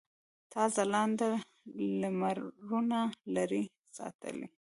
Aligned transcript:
تا 0.51 0.61
ځلاند 0.75 1.19
لمرونه 2.01 2.99
لرې 3.35 3.63
ساتلي. 3.97 4.47